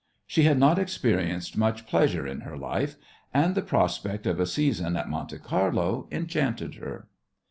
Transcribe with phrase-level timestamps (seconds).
[0.25, 2.95] She had not experienced much pleasure in her life,
[3.35, 7.07] and the prospect of a season at Monte Carlo enchanted her.